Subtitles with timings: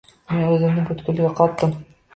[0.31, 1.81] Men o`zimni butkul yo`qotib qo`ydim